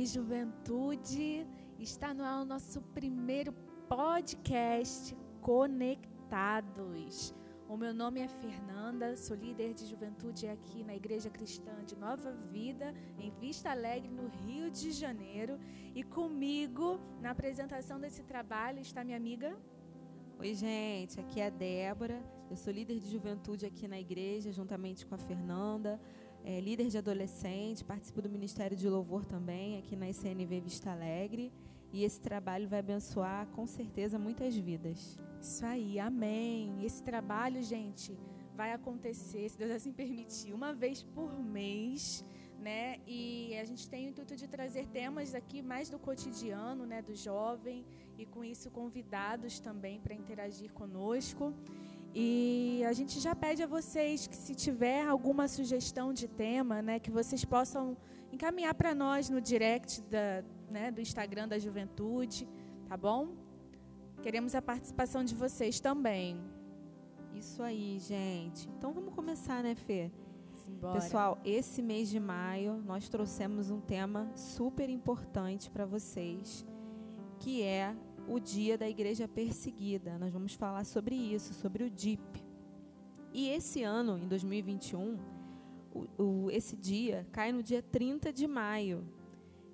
aí, 0.00 0.06
juventude? 0.06 1.46
Está 1.78 2.14
no 2.14 2.24
ar 2.24 2.40
o 2.40 2.44
nosso 2.44 2.80
primeiro 2.98 3.52
podcast 3.86 5.14
Conectados. 5.42 7.34
O 7.68 7.76
meu 7.76 7.92
nome 7.92 8.20
é 8.20 8.28
Fernanda, 8.28 9.14
sou 9.16 9.36
líder 9.36 9.74
de 9.74 9.84
juventude 9.86 10.46
aqui 10.48 10.82
na 10.82 10.96
Igreja 10.96 11.28
Cristã 11.28 11.84
de 11.84 11.94
Nova 11.96 12.32
Vida, 12.50 12.94
em 13.18 13.30
Vista 13.30 13.70
Alegre, 13.70 14.10
no 14.10 14.28
Rio 14.28 14.70
de 14.70 14.90
Janeiro. 14.90 15.58
E 15.94 16.02
comigo, 16.02 16.98
na 17.20 17.30
apresentação 17.32 18.00
desse 18.00 18.22
trabalho, 18.22 18.80
está 18.80 19.04
minha 19.04 19.18
amiga. 19.18 19.54
Oi, 20.38 20.54
gente, 20.54 21.20
aqui 21.20 21.40
é 21.40 21.48
a 21.48 21.50
Débora. 21.50 22.24
Eu 22.50 22.56
sou 22.56 22.72
líder 22.72 22.98
de 22.98 23.10
juventude 23.10 23.66
aqui 23.66 23.86
na 23.86 24.00
igreja, 24.00 24.50
juntamente 24.50 25.04
com 25.06 25.14
a 25.14 25.18
Fernanda 25.18 26.00
é, 26.44 26.60
líder 26.60 26.88
de 26.88 26.98
adolescente, 26.98 27.84
participo 27.84 28.22
do 28.22 28.28
Ministério 28.28 28.76
de 28.76 28.88
Louvor 28.88 29.24
também, 29.24 29.78
aqui 29.78 29.96
na 29.96 30.08
ICNV 30.08 30.60
Vista 30.60 30.90
Alegre. 30.90 31.52
E 31.92 32.04
esse 32.04 32.20
trabalho 32.20 32.68
vai 32.68 32.78
abençoar, 32.78 33.46
com 33.48 33.66
certeza, 33.66 34.18
muitas 34.18 34.56
vidas. 34.56 35.18
Isso 35.40 35.64
aí, 35.66 35.98
amém. 35.98 36.84
Esse 36.84 37.02
trabalho, 37.02 37.62
gente, 37.62 38.16
vai 38.54 38.72
acontecer, 38.72 39.48
se 39.48 39.58
Deus 39.58 39.72
assim 39.72 39.92
permitir, 39.92 40.52
uma 40.52 40.72
vez 40.72 41.02
por 41.02 41.32
mês, 41.42 42.24
né? 42.60 43.00
E 43.06 43.56
a 43.58 43.64
gente 43.64 43.88
tem 43.88 44.06
o 44.06 44.10
intuito 44.10 44.36
de 44.36 44.46
trazer 44.46 44.86
temas 44.86 45.34
aqui 45.34 45.62
mais 45.62 45.88
do 45.88 45.98
cotidiano, 45.98 46.84
né, 46.86 47.00
do 47.00 47.14
jovem, 47.14 47.84
e 48.18 48.26
com 48.26 48.44
isso 48.44 48.70
convidados 48.70 49.58
também 49.58 49.98
para 49.98 50.14
interagir 50.14 50.70
conosco. 50.72 51.54
E 52.14 52.82
a 52.88 52.92
gente 52.92 53.20
já 53.20 53.34
pede 53.34 53.62
a 53.62 53.66
vocês 53.66 54.26
que 54.26 54.36
se 54.36 54.54
tiver 54.54 55.06
alguma 55.06 55.46
sugestão 55.46 56.12
de 56.12 56.26
tema, 56.26 56.82
né, 56.82 56.98
que 56.98 57.10
vocês 57.10 57.44
possam 57.44 57.96
encaminhar 58.32 58.74
para 58.74 58.94
nós 58.94 59.30
no 59.30 59.40
direct 59.40 60.02
da, 60.02 60.42
né, 60.68 60.90
do 60.90 61.00
Instagram 61.00 61.46
da 61.46 61.58
Juventude, 61.58 62.48
tá 62.88 62.96
bom? 62.96 63.28
Queremos 64.22 64.54
a 64.54 64.62
participação 64.62 65.24
de 65.24 65.34
vocês 65.34 65.78
também. 65.80 66.40
Isso 67.34 67.62
aí, 67.62 67.98
gente. 68.00 68.68
Então 68.76 68.92
vamos 68.92 69.14
começar, 69.14 69.62
né, 69.62 69.74
Fê? 69.74 70.10
Simbora. 70.64 71.00
Pessoal, 71.00 71.38
esse 71.44 71.80
mês 71.80 72.08
de 72.08 72.18
maio 72.20 72.82
nós 72.84 73.08
trouxemos 73.08 73.70
um 73.70 73.80
tema 73.80 74.30
super 74.34 74.90
importante 74.90 75.70
para 75.70 75.86
vocês, 75.86 76.66
que 77.38 77.62
é 77.62 77.94
o 78.30 78.38
dia 78.38 78.78
da 78.78 78.88
igreja 78.88 79.26
perseguida. 79.26 80.16
Nós 80.16 80.32
vamos 80.32 80.54
falar 80.54 80.84
sobre 80.84 81.16
isso, 81.16 81.52
sobre 81.52 81.82
o 81.82 81.90
DIP. 81.90 82.44
E 83.32 83.48
esse 83.48 83.82
ano, 83.82 84.16
em 84.16 84.28
2021, 84.28 85.18
o, 85.92 86.22
o, 86.22 86.50
esse 86.50 86.76
dia 86.76 87.26
cai 87.32 87.50
no 87.50 87.60
dia 87.60 87.82
30 87.82 88.32
de 88.32 88.46
maio. 88.46 89.04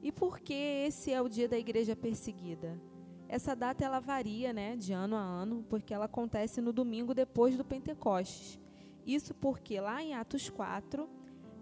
E 0.02 0.10
por 0.10 0.40
que 0.40 0.54
esse 0.54 1.12
é 1.12 1.20
o 1.20 1.28
dia 1.28 1.46
da 1.46 1.58
igreja 1.58 1.94
perseguida? 1.94 2.80
Essa 3.28 3.54
data 3.54 3.84
ela 3.84 4.00
varia, 4.00 4.52
né, 4.54 4.74
de 4.74 4.92
ano 4.92 5.16
a 5.16 5.20
ano, 5.20 5.64
porque 5.68 5.92
ela 5.92 6.06
acontece 6.06 6.60
no 6.62 6.72
domingo 6.72 7.12
depois 7.12 7.56
do 7.56 7.64
Pentecostes. 7.64 8.58
Isso 9.04 9.34
porque 9.34 9.78
lá 9.80 10.02
em 10.02 10.14
Atos 10.14 10.48
4 10.48 11.08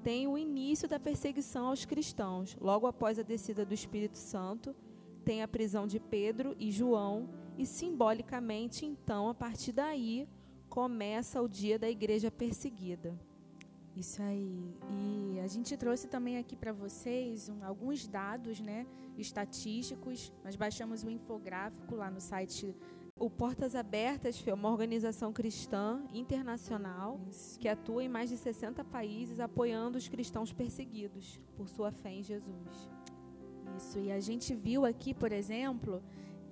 tem 0.02 0.28
o 0.28 0.38
início 0.38 0.88
da 0.88 1.00
perseguição 1.00 1.68
aos 1.68 1.84
cristãos, 1.84 2.56
logo 2.60 2.86
após 2.86 3.18
a 3.18 3.22
descida 3.22 3.64
do 3.64 3.74
Espírito 3.74 4.18
Santo 4.18 4.76
tem 5.24 5.42
a 5.42 5.48
prisão 5.48 5.86
de 5.86 5.98
Pedro 5.98 6.54
e 6.58 6.70
João, 6.70 7.28
e 7.56 7.64
simbolicamente, 7.64 8.84
então, 8.84 9.28
a 9.28 9.34
partir 9.34 9.72
daí, 9.72 10.28
começa 10.68 11.40
o 11.40 11.48
dia 11.48 11.78
da 11.78 11.88
igreja 11.88 12.30
perseguida. 12.30 13.18
Isso 13.96 14.20
aí. 14.20 14.76
E 14.90 15.40
a 15.40 15.46
gente 15.46 15.76
trouxe 15.76 16.08
também 16.08 16.36
aqui 16.36 16.56
para 16.56 16.72
vocês 16.72 17.48
um, 17.48 17.64
alguns 17.64 18.08
dados, 18.08 18.60
né, 18.60 18.86
estatísticos. 19.16 20.32
Nós 20.42 20.56
baixamos 20.56 21.04
o 21.04 21.10
infográfico 21.10 21.94
lá 21.94 22.10
no 22.10 22.20
site. 22.20 22.74
O 23.16 23.30
Portas 23.30 23.76
Abertas 23.76 24.42
é 24.44 24.52
uma 24.52 24.68
organização 24.68 25.32
cristã 25.32 26.02
internacional 26.12 27.20
Isso. 27.30 27.56
que 27.60 27.68
atua 27.68 28.02
em 28.02 28.08
mais 28.08 28.28
de 28.28 28.36
60 28.36 28.82
países 28.82 29.38
apoiando 29.38 29.96
os 29.96 30.08
cristãos 30.08 30.52
perseguidos 30.52 31.40
por 31.56 31.68
sua 31.68 31.92
fé 31.92 32.10
em 32.10 32.24
Jesus. 32.24 32.90
Isso, 33.76 33.98
e 33.98 34.12
a 34.12 34.20
gente 34.20 34.54
viu 34.54 34.84
aqui, 34.84 35.12
por 35.12 35.32
exemplo, 35.32 36.02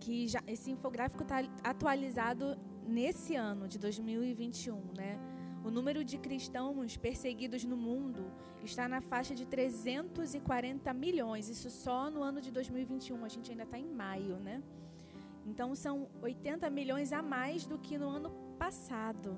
que 0.00 0.26
já, 0.26 0.42
esse 0.46 0.70
infográfico 0.70 1.22
está 1.22 1.44
atualizado 1.62 2.58
nesse 2.86 3.36
ano 3.36 3.68
de 3.68 3.78
2021, 3.78 4.80
né? 4.96 5.18
O 5.64 5.70
número 5.70 6.04
de 6.04 6.18
cristãos 6.18 6.96
perseguidos 6.96 7.64
no 7.64 7.76
mundo 7.76 8.32
está 8.64 8.88
na 8.88 9.00
faixa 9.00 9.34
de 9.34 9.46
340 9.46 10.92
milhões, 10.92 11.48
isso 11.48 11.70
só 11.70 12.10
no 12.10 12.22
ano 12.22 12.40
de 12.40 12.50
2021, 12.50 13.24
a 13.24 13.28
gente 13.28 13.50
ainda 13.52 13.62
está 13.62 13.78
em 13.78 13.88
maio, 13.88 14.36
né? 14.36 14.60
Então 15.46 15.74
são 15.74 16.08
80 16.20 16.68
milhões 16.70 17.12
a 17.12 17.22
mais 17.22 17.64
do 17.64 17.78
que 17.78 17.96
no 17.96 18.08
ano 18.08 18.30
passado. 18.58 19.36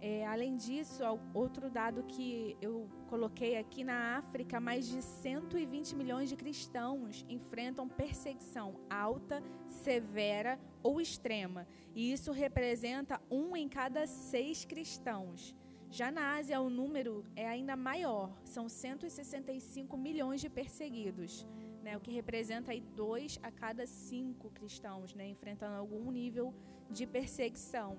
É, 0.00 0.24
além 0.26 0.56
disso, 0.56 1.02
outro 1.34 1.68
dado 1.68 2.04
que 2.04 2.56
eu 2.62 2.88
coloquei 3.08 3.56
aqui 3.56 3.82
na 3.82 4.16
África, 4.18 4.60
mais 4.60 4.86
de 4.86 5.02
120 5.02 5.96
milhões 5.96 6.28
de 6.28 6.36
cristãos 6.36 7.24
enfrentam 7.28 7.88
perseguição 7.88 8.80
alta, 8.88 9.42
severa 9.66 10.58
ou 10.84 11.00
extrema. 11.00 11.66
E 11.96 12.12
isso 12.12 12.30
representa 12.30 13.20
um 13.28 13.56
em 13.56 13.68
cada 13.68 14.06
seis 14.06 14.64
cristãos. 14.64 15.54
Já 15.90 16.12
na 16.12 16.36
Ásia, 16.36 16.60
o 16.60 16.70
número 16.70 17.24
é 17.34 17.48
ainda 17.48 17.74
maior, 17.74 18.30
são 18.44 18.68
165 18.68 19.96
milhões 19.96 20.40
de 20.40 20.48
perseguidos, 20.48 21.46
né, 21.82 21.96
o 21.96 22.00
que 22.00 22.10
representa 22.10 22.72
aí 22.72 22.80
dois 22.80 23.40
a 23.42 23.50
cada 23.50 23.86
cinco 23.86 24.50
cristãos 24.50 25.14
né, 25.14 25.26
enfrentando 25.28 25.76
algum 25.76 26.10
nível 26.10 26.54
de 26.90 27.06
perseguição. 27.06 27.96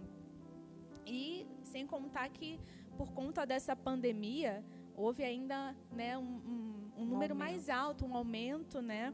E 1.09 1.47
sem 1.63 1.87
contar 1.87 2.29
que, 2.29 2.59
por 2.95 3.11
conta 3.13 3.45
dessa 3.45 3.75
pandemia, 3.75 4.63
houve 4.95 5.23
ainda 5.23 5.75
né, 5.91 6.17
um, 6.17 6.21
um, 6.21 7.01
um 7.01 7.05
número 7.05 7.33
um 7.33 7.37
mais 7.37 7.67
alto, 7.69 8.05
um 8.05 8.15
aumento, 8.15 8.81
né? 8.81 9.13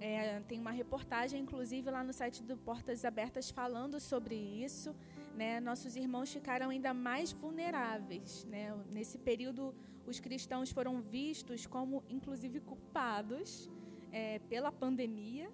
É, 0.00 0.40
tem 0.40 0.60
uma 0.60 0.70
reportagem, 0.70 1.40
inclusive, 1.40 1.90
lá 1.90 2.04
no 2.04 2.12
site 2.12 2.42
do 2.42 2.56
Portas 2.56 3.04
Abertas 3.04 3.50
falando 3.50 3.98
sobre 3.98 4.34
isso. 4.34 4.94
Né? 5.34 5.60
Nossos 5.60 5.96
irmãos 5.96 6.32
ficaram 6.32 6.70
ainda 6.70 6.92
mais 6.92 7.32
vulneráveis. 7.32 8.44
Né? 8.44 8.74
Nesse 8.90 9.18
período, 9.18 9.74
os 10.06 10.20
cristãos 10.20 10.70
foram 10.70 11.00
vistos 11.00 11.66
como, 11.66 12.04
inclusive, 12.08 12.60
culpados 12.60 13.70
é, 14.12 14.40
pela 14.40 14.70
pandemia, 14.70 15.50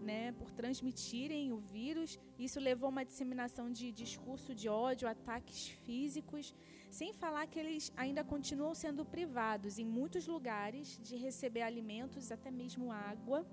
né, 0.00 0.32
por 0.32 0.50
transmitirem 0.50 1.52
o 1.52 1.58
vírus. 1.58 2.18
Isso 2.38 2.60
levou 2.60 2.86
a 2.86 2.90
uma 2.90 3.04
disseminação 3.04 3.70
de 3.70 3.90
discurso 3.92 4.54
de 4.54 4.68
ódio, 4.68 5.08
ataques 5.08 5.68
físicos, 5.84 6.54
sem 6.90 7.12
falar 7.12 7.46
que 7.46 7.58
eles 7.58 7.92
ainda 7.96 8.24
continuam 8.24 8.74
sendo 8.74 9.04
privados 9.04 9.78
em 9.78 9.84
muitos 9.84 10.26
lugares 10.26 10.98
de 11.02 11.16
receber 11.16 11.62
alimentos, 11.62 12.32
até 12.32 12.50
mesmo 12.50 12.90
água, 12.90 13.46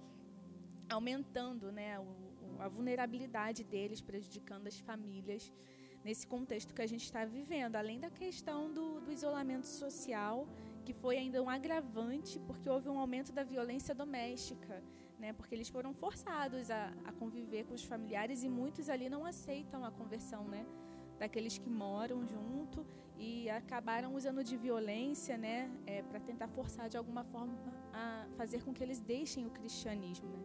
aumentando 0.90 1.72
né, 1.72 1.98
a 2.60 2.68
vulnerabilidade 2.68 3.64
deles, 3.64 4.02
prejudicando 4.02 4.68
as 4.68 4.80
famílias 4.80 5.52
nesse 6.04 6.28
contexto 6.28 6.74
que 6.74 6.84
a 6.84 6.88
gente 6.88 7.04
está 7.04 7.26
vivendo, 7.26 7.76
além 7.76 8.00
da 8.00 8.12
questão 8.12 8.72
do, 8.72 9.02
do 9.02 9.12
isolamento 9.12 9.66
social, 9.66 10.48
que 10.86 10.94
foi 10.94 11.18
ainda 11.18 11.42
um 11.42 11.50
agravante, 11.50 12.40
porque 12.42 12.70
houve 12.70 12.88
um 12.88 13.00
aumento 13.00 13.34
da 13.34 13.44
violência 13.44 13.96
doméstica 13.96 14.84
né? 15.20 15.34
Porque 15.34 15.54
eles 15.56 15.70
foram 15.70 15.94
forçados 15.94 16.70
a, 16.70 16.94
a 17.06 17.12
conviver 17.12 17.66
com 17.66 17.74
os 17.74 17.84
familiares 17.84 18.44
e 18.44 18.50
muitos 18.50 18.90
ali 18.90 19.10
não 19.10 19.26
aceitam 19.26 19.84
a 19.84 19.92
conversão, 19.92 20.46
né? 20.48 20.66
Daqueles 21.20 21.58
que 21.58 21.70
moram 21.70 22.26
junto 22.26 22.86
e 23.18 23.50
acabaram 23.50 24.14
usando 24.14 24.44
de 24.44 24.58
violência, 24.58 25.38
né? 25.38 25.72
É, 25.86 26.02
para 26.02 26.20
tentar 26.20 26.48
forçar 26.48 26.90
de 26.90 26.98
alguma 26.98 27.24
forma 27.24 27.58
a 27.94 28.28
fazer 28.36 28.64
com 28.64 28.74
que 28.74 28.84
eles 28.84 29.00
deixem 29.00 29.46
o 29.46 29.50
cristianismo, 29.50 30.28
né? 30.30 30.44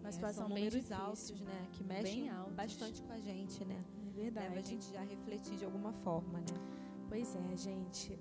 Uma 0.00 0.08
é, 0.08 0.12
situação 0.12 0.48
bem 0.48 0.68
difícil, 0.68 0.96
altos, 0.96 1.40
né? 1.40 1.68
Que 1.72 1.82
mexem 1.82 2.30
bastante 2.54 3.02
com 3.02 3.12
a 3.12 3.18
gente, 3.18 3.64
né? 3.64 3.82
É 4.06 4.10
verdade. 4.10 4.48
Leva 4.48 4.60
a 4.60 4.62
gente 4.62 4.92
já 4.92 5.00
refletir 5.00 5.56
de 5.56 5.64
alguma 5.64 5.92
forma, 5.92 6.38
né? 6.38 6.84
Pois 7.08 7.34
é, 7.34 7.56
gente. 7.56 8.18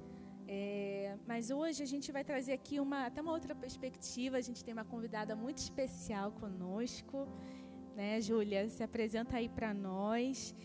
É, 0.48 1.16
mas 1.26 1.50
hoje 1.50 1.82
a 1.82 1.86
gente 1.86 2.12
vai 2.12 2.24
trazer 2.24 2.54
aqui 2.54 2.80
uma, 2.80 3.06
até 3.06 3.22
uma 3.22 3.32
outra 3.32 3.56
perspectiva. 3.56 4.38
A 4.38 4.42
gente 4.42 4.64
tem 4.64 4.74
uma 4.74 4.86
convidada 4.86 5.36
muito 5.36 5.58
especial 5.58 6.32
conosco, 6.32 7.28
né, 7.96 8.20
Júlia? 8.20 8.70
Se 8.70 8.84
apresenta 8.84 9.38
aí 9.38 9.48
para 9.48 9.74
nós. 9.74 10.56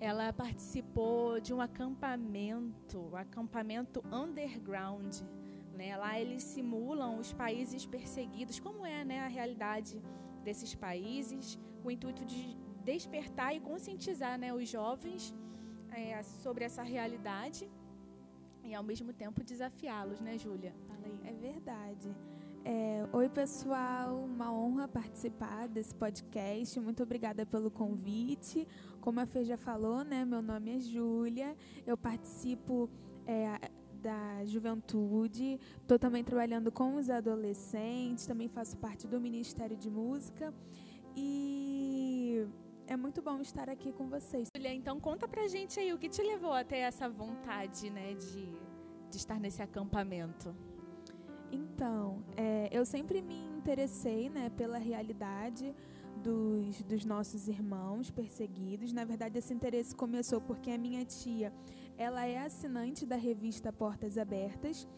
Ela 0.00 0.32
participou 0.32 1.40
de 1.40 1.54
um 1.54 1.60
acampamento, 1.60 2.98
um 3.12 3.16
acampamento 3.16 4.02
underground. 4.10 5.14
Né? 5.74 5.96
Lá 5.96 6.18
eles 6.18 6.42
simulam 6.42 7.18
os 7.18 7.32
países 7.32 7.86
perseguidos, 7.86 8.58
como 8.58 8.84
é 8.84 9.04
né, 9.04 9.20
a 9.20 9.28
realidade 9.28 10.02
desses 10.42 10.74
países, 10.74 11.58
com 11.80 11.88
o 11.88 11.90
intuito 11.90 12.24
de 12.24 12.56
despertar 12.84 13.54
e 13.54 13.60
conscientizar 13.60 14.36
né, 14.36 14.52
os 14.52 14.68
jovens 14.68 15.32
é, 15.92 16.20
sobre 16.22 16.64
essa 16.64 16.82
realidade 16.82 17.70
e 18.64 18.74
ao 18.74 18.82
mesmo 18.82 19.12
tempo 19.12 19.42
desafiá-los, 19.42 20.20
né, 20.20 20.38
Júlia? 20.38 20.74
É 21.24 21.32
verdade. 21.32 22.14
É, 22.64 23.04
Oi, 23.12 23.28
pessoal, 23.28 24.16
uma 24.24 24.52
honra 24.52 24.86
participar 24.86 25.66
desse 25.66 25.94
podcast. 25.94 26.78
Muito 26.78 27.02
obrigada 27.02 27.44
pelo 27.44 27.70
convite. 27.70 28.66
Como 29.00 29.18
a 29.18 29.26
Fê 29.26 29.44
já 29.44 29.56
falou, 29.56 30.04
né, 30.04 30.24
meu 30.24 30.40
nome 30.40 30.76
é 30.76 30.78
Júlia, 30.78 31.56
eu 31.84 31.96
participo 31.96 32.88
é, 33.26 33.70
da 34.00 34.44
juventude, 34.44 35.58
estou 35.80 35.98
também 35.98 36.22
trabalhando 36.22 36.70
com 36.70 36.96
os 36.96 37.10
adolescentes, 37.10 38.26
também 38.26 38.48
faço 38.48 38.76
parte 38.76 39.06
do 39.06 39.20
Ministério 39.20 39.76
de 39.76 39.90
Música 39.90 40.52
e 41.16 41.71
é 42.86 42.96
muito 42.96 43.22
bom 43.22 43.40
estar 43.40 43.68
aqui 43.70 43.92
com 43.92 44.08
vocês. 44.08 44.48
Júlia, 44.54 44.72
então 44.72 45.00
conta 45.00 45.28
pra 45.28 45.46
gente 45.48 45.78
aí 45.78 45.92
o 45.92 45.98
que 45.98 46.08
te 46.08 46.22
levou 46.22 46.52
até 46.52 46.80
essa 46.80 47.08
vontade, 47.08 47.90
né, 47.90 48.14
de, 48.14 48.46
de 49.10 49.16
estar 49.16 49.38
nesse 49.38 49.62
acampamento. 49.62 50.54
Então, 51.50 52.24
é, 52.36 52.68
eu 52.72 52.84
sempre 52.84 53.20
me 53.20 53.38
interessei 53.58 54.30
né, 54.30 54.50
pela 54.50 54.78
realidade 54.78 55.74
dos, 56.22 56.82
dos 56.82 57.04
nossos 57.04 57.46
irmãos 57.46 58.10
perseguidos. 58.10 58.92
Na 58.92 59.04
verdade, 59.04 59.38
esse 59.38 59.52
interesse 59.52 59.94
começou 59.94 60.40
porque 60.40 60.70
a 60.70 60.78
minha 60.78 61.04
tia 61.04 61.52
ela 61.98 62.26
é 62.26 62.38
assinante 62.38 63.04
da 63.04 63.16
revista 63.16 63.72
Portas 63.72 64.16
Abertas. 64.16 64.88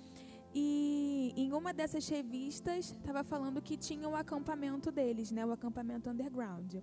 E 0.54 1.32
em 1.36 1.52
uma 1.52 1.74
dessas 1.74 2.08
revistas 2.08 2.92
estava 2.92 3.24
falando 3.24 3.60
que 3.60 3.76
tinha 3.76 4.08
o 4.08 4.14
acampamento 4.14 4.92
deles, 4.92 5.32
né, 5.32 5.44
o 5.44 5.50
acampamento 5.50 6.08
underground. 6.08 6.76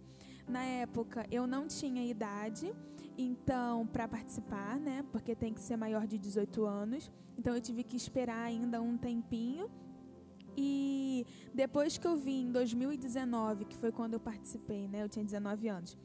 Na 0.47 0.63
época 0.63 1.25
eu 1.31 1.47
não 1.47 1.67
tinha 1.67 2.05
idade, 2.05 2.73
então 3.17 3.85
para 3.87 4.07
participar, 4.07 4.79
né, 4.79 5.03
porque 5.11 5.35
tem 5.35 5.53
que 5.53 5.61
ser 5.61 5.77
maior 5.77 6.07
de 6.07 6.17
18 6.17 6.65
anos. 6.65 7.11
Então 7.37 7.55
eu 7.55 7.61
tive 7.61 7.83
que 7.83 7.95
esperar 7.95 8.43
ainda 8.43 8.81
um 8.81 8.97
tempinho. 8.97 9.69
E 10.55 11.25
depois 11.53 11.97
que 11.97 12.05
eu 12.05 12.17
vim 12.17 12.47
em 12.47 12.51
2019, 12.51 13.65
que 13.65 13.75
foi 13.75 13.91
quando 13.91 14.13
eu 14.13 14.19
participei, 14.19 14.87
né, 14.87 15.03
eu 15.03 15.09
tinha 15.09 15.23
19 15.23 15.67
anos. 15.67 15.97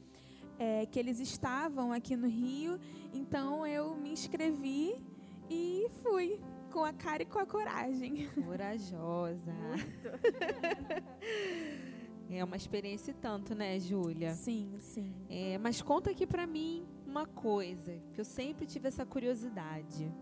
É, 0.58 0.86
que 0.86 0.98
eles 0.98 1.20
estavam 1.20 1.92
aqui 1.92 2.16
no 2.16 2.26
Rio, 2.26 2.78
então 3.12 3.66
eu 3.66 3.94
me 3.96 4.10
inscrevi 4.10 5.02
e 5.50 5.86
fui 6.02 6.40
com 6.70 6.84
a 6.84 6.92
cara 6.92 7.22
e 7.22 7.26
com 7.26 7.38
a 7.38 7.46
coragem. 7.46 8.28
Corajosa. 8.44 9.52
é 12.30 12.44
uma 12.44 12.56
experiência 12.56 13.10
e 13.10 13.14
tanto, 13.14 13.54
né, 13.54 13.78
Júlia? 13.78 14.34
Sim, 14.34 14.74
sim. 14.78 15.14
É, 15.28 15.58
mas 15.58 15.80
conta 15.80 16.10
aqui 16.10 16.26
pra 16.26 16.46
mim 16.46 16.84
uma 17.06 17.26
coisa, 17.26 17.98
que 18.12 18.20
eu 18.20 18.24
sempre 18.24 18.66
tive 18.66 18.88
essa 18.88 19.06
curiosidade. 19.06 20.12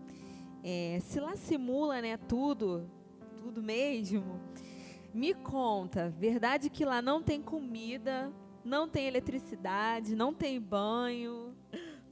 É, 0.63 0.99
se 1.01 1.19
lá 1.19 1.35
simula, 1.35 2.01
né, 2.01 2.17
tudo, 2.17 2.89
tudo 3.37 3.61
mesmo, 3.61 4.39
me 5.13 5.33
conta, 5.33 6.09
verdade 6.09 6.69
que 6.69 6.85
lá 6.85 7.01
não 7.01 7.21
tem 7.21 7.41
comida, 7.41 8.31
não 8.63 8.87
tem 8.87 9.07
eletricidade, 9.07 10.15
não 10.15 10.33
tem 10.33 10.59
banho. 10.59 11.55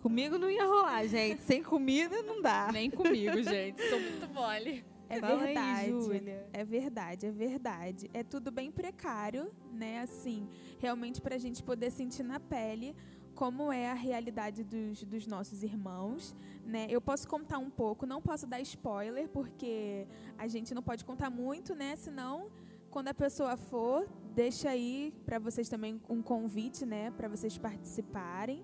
Comigo 0.01 0.37
não 0.37 0.49
ia 0.49 0.65
rolar, 0.65 1.07
gente. 1.07 1.41
Sem 1.43 1.63
comida 1.63 2.21
não 2.23 2.41
dá. 2.41 2.69
Nem 2.73 2.91
comigo, 2.91 3.41
gente. 3.41 3.81
Sou 3.89 3.99
muito 3.99 4.27
mole. 4.33 4.83
É 5.09 5.19
Fala 5.19 5.43
aí, 5.43 5.53
verdade. 5.53 6.29
É 6.51 6.63
verdade, 6.63 7.25
é 7.25 7.31
verdade. 7.31 8.09
É 8.13 8.23
tudo 8.23 8.51
bem 8.51 8.71
precário, 8.71 9.51
né? 9.71 9.99
Assim, 9.99 10.47
realmente 10.79 11.21
para 11.21 11.35
a 11.35 11.37
gente 11.37 11.63
poder 11.63 11.91
sentir 11.91 12.23
na 12.23 12.39
pele 12.39 12.95
como 13.35 13.71
é 13.71 13.89
a 13.89 13.93
realidade 13.93 14.63
dos, 14.63 15.03
dos 15.03 15.27
nossos 15.27 15.63
irmãos, 15.63 16.35
né? 16.65 16.87
Eu 16.89 17.01
posso 17.01 17.27
contar 17.27 17.57
um 17.57 17.69
pouco, 17.69 18.05
não 18.05 18.21
posso 18.21 18.45
dar 18.45 18.61
spoiler, 18.61 19.27
porque 19.29 20.07
a 20.37 20.47
gente 20.47 20.73
não 20.73 20.83
pode 20.83 21.03
contar 21.03 21.29
muito, 21.29 21.75
né? 21.75 21.95
Senão, 21.95 22.51
quando 22.89 23.07
a 23.07 23.13
pessoa 23.13 23.57
for, 23.57 24.07
deixa 24.35 24.69
aí 24.69 25.13
para 25.25 25.39
vocês 25.39 25.67
também 25.67 25.99
um 26.07 26.21
convite, 26.21 26.85
né? 26.85 27.11
Para 27.11 27.27
vocês 27.27 27.57
participarem. 27.57 28.63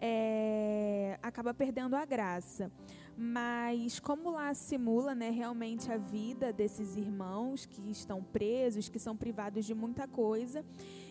É, 0.00 1.16
acaba 1.22 1.54
perdendo 1.54 1.94
a 1.94 2.04
graça. 2.04 2.70
Mas 3.16 4.00
como 4.00 4.30
lá 4.30 4.52
simula 4.54 5.14
né, 5.14 5.30
realmente 5.30 5.92
a 5.92 5.98
vida 5.98 6.52
desses 6.52 6.96
irmãos 6.96 7.66
que 7.66 7.90
estão 7.90 8.22
presos, 8.22 8.88
que 8.88 8.98
são 8.98 9.16
privados 9.16 9.64
de 9.64 9.74
muita 9.74 10.08
coisa, 10.08 10.64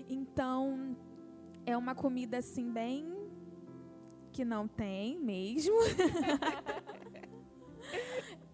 então 0.10 0.96
é 1.66 1.78
uma 1.78 1.94
comida 1.94 2.40
assim 2.40 2.72
bem 2.72 3.06
que 4.32 4.44
não 4.44 4.68
tem 4.68 5.20
mesmo. 5.20 5.76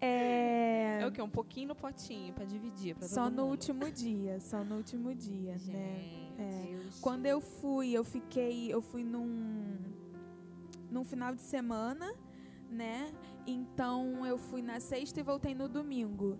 é, 0.00 0.98
É 1.00 1.06
o 1.06 1.12
quê? 1.12 1.22
Um 1.22 1.30
pouquinho 1.30 1.68
no 1.68 1.74
potinho 1.74 2.32
pra 2.34 2.44
dividir. 2.44 2.94
Pra 2.96 3.08
só 3.08 3.30
no 3.30 3.46
último 3.46 3.90
dia, 3.90 4.40
só 4.40 4.62
no 4.64 4.76
último 4.76 5.14
dia, 5.14 5.52
né? 5.52 5.58
Gente, 5.58 6.32
É. 6.38 6.62
Deus. 6.66 7.00
Quando 7.00 7.26
eu 7.26 7.40
fui, 7.40 7.92
eu 7.92 8.04
fiquei, 8.04 8.72
eu 8.72 8.80
fui 8.80 9.04
num 9.04 9.76
num 10.90 11.04
final 11.04 11.34
de 11.34 11.42
semana, 11.42 12.14
né? 12.70 13.10
Então 13.46 14.24
eu 14.26 14.36
fui 14.38 14.62
na 14.62 14.80
sexta 14.80 15.20
e 15.20 15.22
voltei 15.22 15.54
no 15.54 15.68
domingo. 15.68 16.38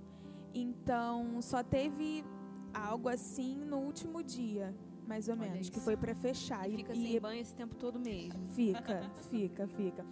Então 0.55 1.41
só 1.41 1.63
teve 1.63 2.25
algo 2.73 3.09
assim 3.09 3.57
no 3.65 3.79
último 3.79 4.23
dia, 4.23 4.75
mais 5.07 5.29
ou 5.29 5.35
Olha 5.35 5.51
menos, 5.51 5.69
que 5.69 5.77
isso. 5.77 5.85
foi 5.85 5.97
para 5.97 6.15
fechar 6.15 6.69
E 6.69 6.75
e, 6.75 6.77
fica 6.77 6.95
e 6.95 7.03
sem 7.03 7.21
banho 7.21 7.41
esse 7.41 7.55
tempo 7.55 7.75
todo 7.75 7.99
mesmo. 7.99 8.49
fica, 8.51 9.11
fica, 9.31 9.67
fica. 9.69 10.07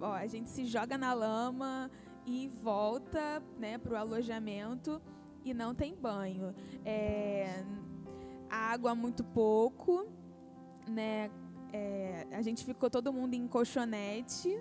Ó, 0.00 0.12
a 0.12 0.26
gente 0.26 0.48
se 0.48 0.64
joga 0.64 0.96
na 0.96 1.12
lama 1.12 1.90
e 2.26 2.48
volta, 2.48 3.42
né, 3.58 3.78
pro 3.78 3.96
alojamento 3.96 5.00
e 5.44 5.52
não 5.54 5.74
tem 5.74 5.94
banho. 5.94 6.54
É, 6.84 7.64
água 8.48 8.94
muito 8.94 9.24
pouco, 9.24 10.06
né? 10.88 11.30
É, 11.72 12.26
a 12.32 12.42
gente 12.42 12.64
ficou 12.64 12.90
todo 12.90 13.12
mundo 13.12 13.34
em 13.34 13.46
colchonete, 13.46 14.58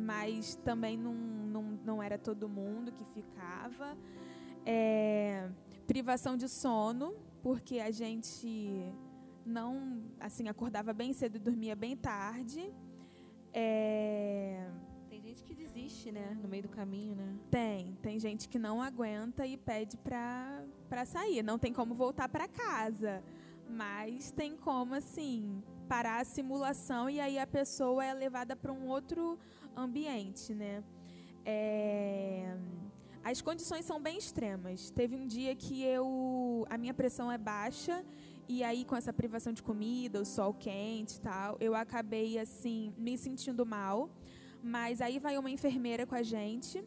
mas 0.00 0.56
também 0.56 0.96
não, 0.96 1.14
não, 1.14 1.62
não 1.84 2.02
era 2.02 2.18
todo 2.18 2.48
mundo 2.48 2.90
que 2.92 3.04
ficava. 3.04 3.96
É, 4.64 5.48
privação 5.86 6.36
de 6.36 6.48
sono, 6.48 7.14
porque 7.42 7.78
a 7.80 7.90
gente 7.90 8.92
não, 9.44 10.02
assim, 10.18 10.48
acordava 10.48 10.92
bem 10.92 11.12
cedo 11.12 11.36
e 11.36 11.38
dormia 11.38 11.74
bem 11.76 11.96
tarde. 11.96 12.72
É, 13.52 14.68
Tem 15.08 15.20
gente 15.20 15.42
que 15.42 15.54
desiste, 15.54 16.12
né? 16.12 16.36
No 16.40 16.48
meio 16.48 16.62
do 16.62 16.68
caminho, 16.68 17.16
né? 17.16 17.36
tem, 17.50 17.94
tem 18.00 18.18
gente 18.18 18.48
que 18.48 18.58
não 18.58 18.80
aguenta 18.80 19.46
e 19.46 19.56
pede 19.56 19.96
pra, 19.96 20.62
pra 20.88 21.04
sair. 21.04 21.42
Não 21.42 21.58
tem 21.58 21.72
como 21.72 21.94
voltar 21.94 22.28
pra 22.28 22.46
casa, 22.46 23.22
mas 23.68 24.30
tem 24.30 24.56
como, 24.56 24.94
assim, 24.94 25.62
parar 25.88 26.20
a 26.20 26.24
simulação 26.24 27.10
e 27.10 27.18
aí 27.20 27.38
a 27.38 27.46
pessoa 27.46 28.04
é 28.04 28.14
levada 28.14 28.54
para 28.54 28.72
um 28.72 28.86
outro 28.86 29.36
ambiente, 29.76 30.54
né? 30.54 30.82
É, 31.44 32.56
As 33.22 33.40
condições 33.40 33.84
são 33.84 34.00
bem 34.00 34.18
extremas. 34.18 34.90
Teve 34.90 35.16
um 35.16 35.26
dia 35.26 35.54
que 35.54 35.82
eu 35.82 36.66
a 36.70 36.76
minha 36.78 36.94
pressão 36.94 37.30
é 37.30 37.38
baixa 37.38 38.04
e 38.48 38.64
aí 38.64 38.84
com 38.84 38.96
essa 38.96 39.12
privação 39.12 39.52
de 39.52 39.62
comida, 39.62 40.20
o 40.20 40.24
sol 40.24 40.52
quente 40.54 41.16
e 41.16 41.20
tal, 41.20 41.56
eu 41.60 41.74
acabei 41.74 42.38
assim 42.38 42.92
me 42.98 43.16
sentindo 43.16 43.64
mal. 43.64 44.10
Mas 44.62 45.00
aí 45.00 45.18
vai 45.18 45.38
uma 45.38 45.50
enfermeira 45.50 46.06
com 46.06 46.14
a 46.14 46.22
gente 46.22 46.84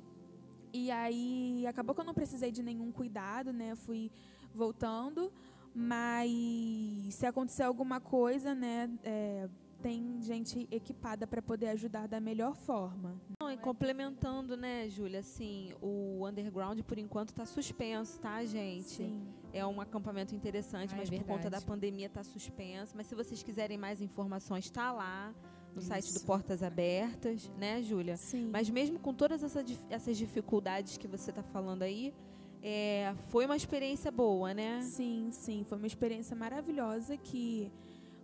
e 0.71 0.91
aí 0.91 1.65
acabou 1.67 1.93
que 1.95 2.01
eu 2.01 2.05
não 2.05 2.13
precisei 2.13 2.51
de 2.51 2.63
nenhum 2.63 2.91
cuidado, 2.91 3.51
né? 3.53 3.75
Fui 3.75 4.11
voltando, 4.53 5.31
mas 5.73 6.29
se 7.15 7.25
acontecer 7.25 7.63
alguma 7.63 7.99
coisa, 7.99 8.53
né? 8.53 8.89
é, 9.03 9.49
tem 9.83 10.21
gente 10.21 10.65
equipada 10.71 11.27
para 11.27 11.41
poder 11.41 11.67
ajudar 11.67 12.07
da 12.07 12.19
melhor 12.21 12.55
forma. 12.55 13.21
Não, 13.41 13.51
e 13.51 13.57
complementando, 13.57 14.55
né, 14.55 14.87
Júlia, 14.87 15.19
assim, 15.19 15.73
o 15.81 16.25
underground 16.25 16.79
por 16.83 16.97
enquanto 16.97 17.29
está 17.29 17.45
suspenso, 17.45 18.17
tá, 18.21 18.43
gente? 18.45 18.85
Sim. 18.93 19.27
É 19.51 19.65
um 19.65 19.81
acampamento 19.81 20.33
interessante, 20.33 20.93
Ah, 20.93 20.95
é 20.95 20.99
mas 20.99 21.09
por 21.09 21.23
conta 21.25 21.49
da 21.49 21.59
pandemia 21.59 22.05
está 22.05 22.23
suspenso. 22.23 22.93
Mas 22.95 23.07
se 23.07 23.13
vocês 23.13 23.43
quiserem 23.43 23.77
mais 23.77 24.01
informações, 24.01 24.63
está 24.63 24.89
lá 24.93 25.35
no 25.75 25.81
site 25.81 26.05
do 26.05 26.17
Isso. 26.17 26.25
Portas 26.25 26.63
Abertas, 26.63 27.51
né, 27.57 27.81
Júlia? 27.81 28.15
Sim. 28.15 28.49
Mas 28.53 28.69
mesmo 28.69 28.97
com 28.99 29.13
todas 29.13 29.43
essa 29.43 29.65
essas 29.89 30.17
dificuldades 30.17 30.97
que 30.97 31.09
você 31.09 31.29
está 31.29 31.43
falando 31.43 31.81
aí, 31.81 32.13
é, 32.61 33.13
foi 33.27 33.45
uma 33.45 33.57
experiência 33.57 34.09
boa, 34.09 34.53
né? 34.53 34.81
Sim, 34.81 35.27
sim, 35.31 35.65
foi 35.67 35.77
uma 35.77 35.87
experiência 35.87 36.33
maravilhosa 36.37 37.17
que 37.17 37.69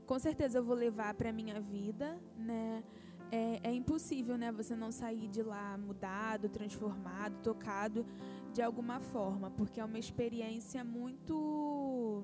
com 0.09 0.17
certeza 0.17 0.57
eu 0.57 0.63
vou 0.63 0.75
levar 0.75 1.13
para 1.13 1.31
minha 1.31 1.61
vida, 1.61 2.19
né? 2.35 2.83
É, 3.31 3.59
é 3.69 3.71
impossível, 3.71 4.35
né, 4.39 4.51
você 4.51 4.75
não 4.75 4.91
sair 4.91 5.27
de 5.27 5.43
lá 5.43 5.77
mudado, 5.77 6.49
transformado, 6.49 7.35
tocado 7.43 8.03
de 8.51 8.59
alguma 8.59 8.99
forma, 8.99 9.51
porque 9.51 9.79
é 9.79 9.85
uma 9.85 9.99
experiência 9.99 10.83
muito 10.83 12.23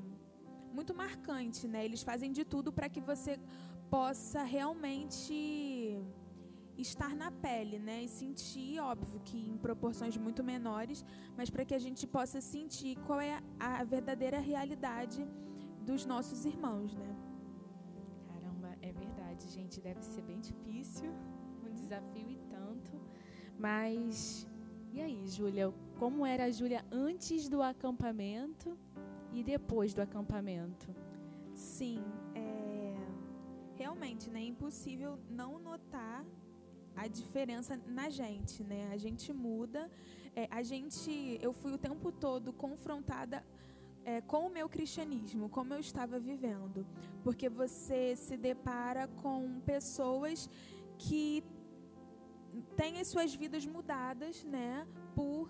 muito 0.73 0.95
marcante, 0.95 1.67
né? 1.67 1.85
Eles 1.85 2.01
fazem 2.01 2.31
de 2.31 2.43
tudo 2.43 2.73
para 2.77 2.89
que 2.89 2.99
você 2.99 3.39
possa 3.87 4.41
realmente 4.55 5.35
estar 6.75 7.15
na 7.15 7.29
pele, 7.45 7.77
né? 7.77 7.97
E 8.07 8.09
sentir, 8.09 8.79
óbvio 8.79 9.21
que 9.27 9.37
em 9.51 9.57
proporções 9.67 10.17
muito 10.17 10.43
menores, 10.43 11.05
mas 11.37 11.51
para 11.51 11.63
que 11.63 11.75
a 11.75 11.83
gente 11.85 12.07
possa 12.07 12.41
sentir 12.41 12.97
qual 13.05 13.21
é 13.21 13.39
a 13.59 13.83
verdadeira 13.83 14.39
realidade 14.39 15.21
dos 15.85 16.03
nossos 16.13 16.45
irmãos, 16.45 16.95
né? 16.95 17.15
É 18.87 18.91
verdade, 18.91 19.47
gente. 19.49 19.81
Deve 19.81 20.01
ser 20.03 20.21
bem 20.21 20.39
difícil, 20.39 21.11
um 21.65 21.73
desafio 21.73 22.29
e 22.29 22.37
tanto. 22.55 22.91
Mas 23.57 24.47
e 24.93 25.01
aí, 25.01 25.27
Júlia? 25.27 25.73
Como 25.99 26.25
era 26.25 26.45
a 26.45 26.51
Júlia 26.51 26.85
antes 26.91 27.49
do 27.49 27.61
acampamento 27.61 28.77
e 29.33 29.43
depois 29.43 29.93
do 29.93 30.01
acampamento? 30.01 30.87
Sim, 31.53 32.03
é... 32.35 32.95
realmente, 33.75 34.29
né? 34.29 34.41
É 34.41 34.45
impossível 34.45 35.17
não 35.29 35.59
notar 35.59 36.23
a 36.95 37.07
diferença 37.07 37.79
na 37.87 38.07
gente, 38.09 38.63
né? 38.63 38.89
A 38.91 38.97
gente 38.97 39.33
muda, 39.33 39.91
é, 40.35 40.47
a 40.51 40.61
gente, 40.63 41.39
eu 41.41 41.51
fui 41.51 41.73
o 41.73 41.77
tempo 41.77 42.11
todo 42.11 42.53
confrontada 42.53 43.43
é, 44.05 44.21
com 44.21 44.47
o 44.47 44.53
meu 44.57 44.69
cristianismo, 44.69 45.49
como 45.49 45.73
eu 45.73 45.79
estava 45.79 46.19
vivendo, 46.19 46.85
porque 47.23 47.49
você 47.49 48.15
se 48.15 48.37
depara 48.37 49.07
com 49.21 49.59
pessoas 49.61 50.47
que 50.97 51.43
têm 52.75 52.99
as 52.99 53.07
suas 53.07 53.33
vidas 53.33 53.65
mudadas, 53.65 54.43
né? 54.43 54.87
Por 55.15 55.49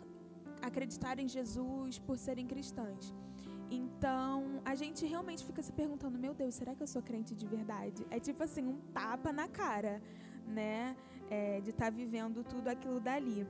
acreditar 0.61 1.19
em 1.19 1.27
Jesus, 1.27 1.99
por 1.99 2.17
serem 2.17 2.47
cristãs. 2.47 3.13
Então, 3.69 4.61
a 4.63 4.73
gente 4.75 5.05
realmente 5.05 5.43
fica 5.43 5.61
se 5.61 5.73
perguntando: 5.73 6.17
meu 6.17 6.33
Deus, 6.33 6.55
será 6.55 6.73
que 6.73 6.81
eu 6.81 6.87
sou 6.87 7.01
crente 7.01 7.35
de 7.35 7.45
verdade? 7.45 8.05
É 8.09 8.19
tipo 8.19 8.41
assim, 8.41 8.65
um 8.65 8.77
tapa 8.93 9.33
na 9.33 9.47
cara, 9.47 10.01
né? 10.47 10.95
É, 11.29 11.59
de 11.61 11.71
estar 11.71 11.85
tá 11.85 11.89
vivendo 11.91 12.43
tudo 12.43 12.67
aquilo 12.67 12.99
dali. 12.99 13.45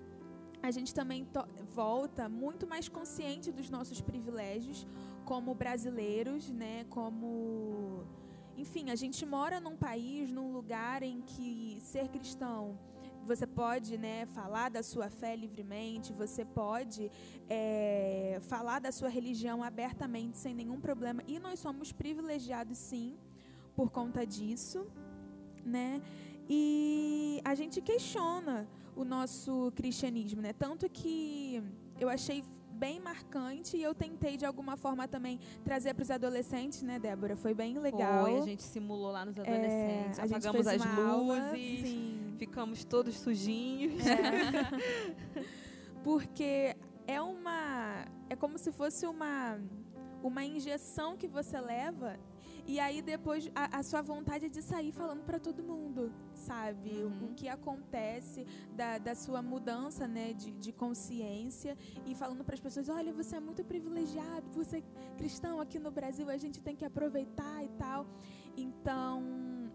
A 0.66 0.72
gente 0.72 0.96
também 0.96 1.28
volta 1.76 2.28
muito 2.28 2.66
mais 2.66 2.90
consciente 2.90 3.52
dos 3.52 3.70
nossos 3.70 4.02
privilégios 4.02 4.88
como 5.24 5.54
brasileiros, 5.54 6.50
né? 6.50 6.86
Como. 6.90 8.04
Enfim, 8.58 8.90
a 8.90 8.96
gente 8.96 9.26
mora 9.26 9.60
num 9.60 9.78
país, 9.78 10.32
num 10.32 10.52
lugar 10.52 11.04
em 11.04 11.22
que 11.22 11.78
ser 11.82 12.08
cristão 12.08 12.80
você 13.26 13.48
pode 13.48 13.98
né, 13.98 14.28
falar 14.28 14.70
da 14.70 14.84
sua 14.84 15.10
fé 15.10 15.36
livremente, 15.36 16.14
você 16.14 16.46
pode 16.46 17.12
é, 17.50 18.40
falar 18.44 18.78
da 18.80 18.92
sua 18.92 19.10
religião 19.10 19.64
abertamente, 19.64 20.38
sem 20.38 20.54
nenhum 20.54 20.80
problema. 20.80 21.24
E 21.28 21.40
nós 21.40 21.60
somos 21.60 21.92
privilegiados, 21.92 22.78
sim, 22.78 23.18
por 23.76 23.90
conta 23.90 24.28
disso. 24.28 24.86
Né? 25.66 26.04
E 26.48 27.42
a 27.44 27.56
gente 27.56 27.82
questiona 27.82 28.68
o 28.96 29.04
nosso 29.04 29.72
cristianismo, 29.76 30.42
né? 30.42 30.54
Tanto 30.54 30.90
que 30.90 31.62
eu 32.00 32.10
achei 32.10 32.44
bem 32.72 33.00
marcante 33.00 33.78
e 33.78 33.84
eu 33.84 33.96
tentei 33.96 34.36
de 34.36 34.46
alguma 34.46 34.76
forma 34.76 35.08
também 35.08 35.40
trazer 35.64 35.94
para 35.94 36.04
os 36.04 36.12
adolescentes, 36.12 36.82
né, 36.84 37.00
Débora? 37.00 37.36
Foi 37.36 37.54
bem 37.54 37.80
legal. 37.80 38.26
Foi, 38.26 38.40
a 38.40 38.42
gente 38.42 38.64
simulou 38.64 39.12
lá 39.12 39.26
nos 39.26 39.38
é, 39.38 39.42
adolescentes, 39.42 40.20
é, 40.20 40.24
apagamos 40.24 40.68
as 40.68 40.78
luzes, 40.78 40.98
aula, 40.98 41.54
ficamos 42.38 42.84
todos 42.84 43.16
sujinhos. 43.18 44.06
É. 44.06 45.46
Porque 46.04 46.76
é 47.08 47.22
uma 47.22 48.06
é 48.30 48.36
como 48.36 48.58
se 48.58 48.72
fosse 48.72 49.08
uma 49.08 49.60
uma 50.22 50.44
injeção 50.44 51.16
que 51.16 51.28
você 51.28 51.60
leva 51.60 52.18
e 52.68 52.80
aí 52.80 53.02
depois 53.02 53.50
a, 53.54 53.80
a 53.80 53.84
sua 53.84 54.02
vontade 54.02 54.46
é 54.46 54.50
de 54.50 54.62
sair 54.62 54.92
falando 54.92 55.24
para 55.24 55.40
todo 55.40 55.64
mundo, 55.64 56.12
sabe? 56.34 56.90
Uhum. 56.90 57.32
O, 57.32 57.34
que 57.36 57.48
acontece 57.48 58.46
da, 58.74 58.98
da 58.98 59.14
sua 59.14 59.42
mudança 59.42 60.08
né, 60.08 60.34
de, 60.34 60.52
de 60.52 60.72
consciência 60.72 61.78
e 62.06 62.16
falando 62.16 62.44
para 62.44 62.56
as 62.56 62.60
pessoas, 62.60 62.90
olha, 62.90 63.14
você 63.14 63.36
é 63.36 63.40
muito 63.40 63.64
privilegiado, 63.64 64.50
você 64.52 64.78
é 64.78 64.84
cristão 65.18 65.62
aqui 65.62 65.78
no 65.78 65.92
Brasil, 65.92 66.30
a 66.30 66.38
gente 66.38 66.60
tem 66.60 66.76
que 66.76 66.86
aproveitar 66.86 67.64
e 67.64 67.70
tal. 67.70 68.08
Então, 68.58 69.22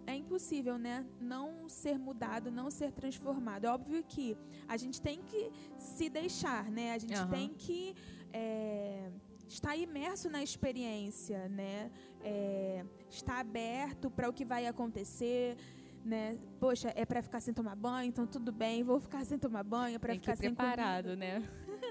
é 0.06 0.14
impossível, 0.14 0.78
né? 0.78 1.06
Não 1.20 1.68
ser 1.68 1.98
mudado, 1.98 2.50
não 2.50 2.70
ser 2.70 2.90
transformado. 2.92 3.66
É 3.66 3.70
óbvio 3.70 4.02
que 4.02 4.36
a 4.66 4.76
gente 4.76 5.00
tem 5.00 5.22
que 5.22 5.50
se 5.78 6.08
deixar, 6.08 6.70
né? 6.70 6.94
A 6.94 6.98
gente 6.98 7.20
uhum. 7.20 7.28
tem 7.28 7.48
que 7.50 7.94
é, 8.32 9.10
estar 9.54 9.76
imerso 9.76 10.30
na 10.30 10.42
experiência, 10.42 11.48
né? 11.48 11.90
É, 12.22 12.84
estar 13.08 13.40
aberto 13.40 14.10
para 14.10 14.28
o 14.28 14.32
que 14.32 14.44
vai 14.44 14.66
acontecer, 14.66 15.56
né? 16.04 16.38
Poxa, 16.58 16.92
é 16.94 17.04
para 17.04 17.22
ficar 17.22 17.40
sem 17.40 17.52
tomar 17.52 17.74
banho, 17.74 18.08
então 18.08 18.26
tudo 18.26 18.52
bem, 18.52 18.82
vou 18.82 19.00
ficar 19.00 19.24
sem 19.24 19.38
tomar 19.38 19.64
banho, 19.64 19.96
é 19.96 19.98
para 19.98 20.14
ficar 20.14 20.36
sem 20.36 20.54
preparado, 20.54 21.16
né? 21.16 21.42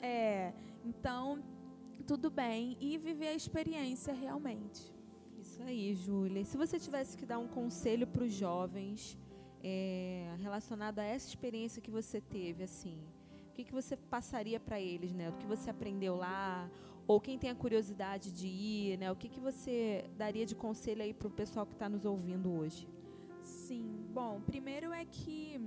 É, 0.02 0.54
então 0.86 1.44
tudo 2.08 2.30
bem 2.30 2.78
e 2.80 2.98
viver 2.98 3.28
a 3.28 3.34
experiência 3.34 4.14
realmente. 4.14 4.94
Isso 5.38 5.62
aí, 5.62 5.94
Júlia. 5.94 6.44
Se 6.46 6.58
você 6.58 6.80
tivesse 6.80 7.18
que 7.18 7.26
dar 7.26 7.40
um 7.40 7.48
conselho 7.48 8.08
para 8.08 8.24
os 8.24 8.32
jovens 8.32 9.18
é, 9.62 10.34
relacionado 10.40 11.00
a 11.00 11.04
essa 11.04 11.28
experiência 11.28 11.82
que 11.82 11.92
você 11.92 12.22
teve, 12.22 12.64
assim, 12.64 12.98
o 13.50 13.54
que, 13.54 13.64
que 13.66 13.74
você 13.74 13.98
passaria 13.98 14.60
para 14.60 14.80
eles, 14.80 15.14
né? 15.14 15.30
O 15.30 15.34
que 15.34 15.46
você 15.46 15.70
aprendeu 15.70 16.16
lá? 16.16 16.70
Ou 17.12 17.20
quem 17.20 17.40
tem 17.40 17.50
a 17.50 17.56
curiosidade 17.56 18.32
de 18.32 18.48
ir, 18.48 19.00
né? 19.00 19.12
O 19.12 19.16
que, 19.16 19.28
que 19.28 19.40
você 19.40 20.06
daria 20.16 20.46
de 20.46 20.54
conselho 20.54 21.02
aí 21.02 21.12
para 21.12 21.28
o 21.28 21.32
pessoal 21.32 21.66
que 21.66 21.74
está 21.74 21.90
nos 21.90 22.06
ouvindo 22.06 22.52
hoje? 22.52 22.88
Sim, 23.42 24.06
bom, 24.14 24.40
primeiro 24.42 24.94
é 24.94 25.04
que 25.06 25.60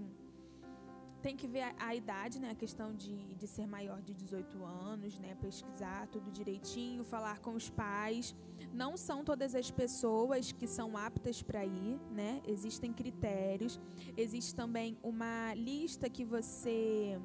tem 1.20 1.36
que 1.36 1.48
ver 1.48 1.62
a, 1.62 1.74
a, 1.78 1.96
idade, 1.96 2.38
né? 2.38 2.50
A 2.50 2.54
questão 2.54 2.94
de, 2.94 3.34
de 3.34 3.46
ser 3.48 3.66
maior 3.66 4.00
de 4.00 4.14
18 4.14 4.64
anos, 4.64 5.18
né? 5.18 5.34
Pesquisar 5.40 6.06
tudo 6.06 6.30
direitinho, 6.30 7.02
falar 7.02 7.40
com 7.40 7.54
os 7.54 7.68
pais. 7.68 8.36
Não 8.72 8.96
são 8.96 9.24
todas 9.24 9.56
as 9.56 9.68
pessoas 9.68 10.52
que 10.52 10.68
são 10.68 10.96
aptas 10.96 11.42
para 11.42 11.66
ir, 11.66 11.98
né? 12.12 12.40
Existem 12.46 12.92
critérios. 12.92 13.80
Existe 14.16 14.54
também 14.54 14.96
uma 15.02 15.54
lista 15.54 16.08
que 16.08 16.24
você. 16.24 17.20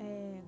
É, 0.00 0.42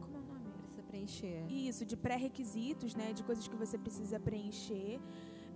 preencher. 0.95 1.45
Isso, 1.69 1.85
de 1.85 1.97
pré-requisitos, 1.97 2.95
né? 2.95 3.13
De 3.13 3.23
coisas 3.31 3.47
que 3.49 3.57
você 3.57 3.77
precisa 3.77 4.19
preencher 4.29 5.01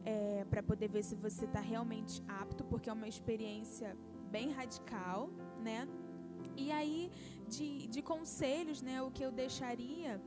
é, 0.05 0.45
para 0.51 0.63
poder 0.71 0.89
ver 0.89 1.05
se 1.09 1.15
você 1.27 1.45
está 1.45 1.61
realmente 1.61 2.23
apto, 2.43 2.65
porque 2.65 2.91
é 2.91 2.93
uma 2.93 3.09
experiência 3.15 3.97
bem 4.31 4.51
radical, 4.51 5.31
né? 5.69 5.81
E 6.57 6.67
aí, 6.73 7.11
de, 7.49 7.87
de 7.87 8.03
conselhos, 8.03 8.83
né? 8.83 9.01
O 9.03 9.11
que 9.11 9.25
eu 9.27 9.31
deixaria 9.31 10.21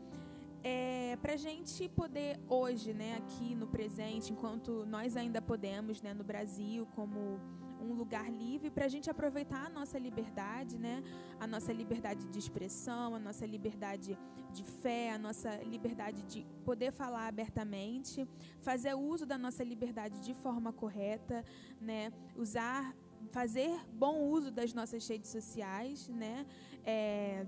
é 0.64 1.18
para 1.22 1.34
a 1.34 1.42
gente 1.48 1.90
poder 1.90 2.40
hoje, 2.48 2.94
né? 2.94 3.16
Aqui 3.22 3.50
no 3.62 3.68
presente, 3.68 4.32
enquanto 4.32 4.86
nós 4.86 5.18
ainda 5.18 5.42
podemos, 5.42 6.02
né? 6.02 6.14
No 6.14 6.24
Brasil, 6.24 6.88
como 6.96 7.40
um 7.82 7.94
lugar 7.94 8.32
livre 8.32 8.70
para 8.70 8.86
a 8.86 8.88
gente 8.88 9.10
aproveitar 9.10 9.66
a 9.66 9.70
nossa 9.70 9.98
liberdade, 9.98 10.78
né? 10.78 11.04
A 11.40 11.48
nossa 11.48 11.74
liberdade 11.74 12.26
de 12.28 12.40
expressão, 12.40 13.16
a 13.16 13.20
nossa 13.20 13.46
liberdade 13.46 14.18
de 14.52 14.64
fé, 14.64 15.12
a 15.12 15.18
nossa 15.18 15.56
liberdade 15.64 16.22
de 16.24 16.46
poder 16.64 16.92
falar 16.92 17.28
abertamente, 17.28 18.28
fazer 18.62 18.94
uso 18.94 19.26
da 19.26 19.38
nossa 19.38 19.64
liberdade 19.64 20.20
de 20.22 20.34
forma 20.34 20.72
correta, 20.72 21.44
né? 21.80 22.12
Usar, 22.36 22.96
fazer 23.32 23.72
bom 23.94 24.20
uso 24.20 24.52
das 24.52 24.74
nossas 24.74 25.08
redes 25.08 25.30
sociais, 25.30 26.08
né? 26.10 26.46
É, 26.86 27.46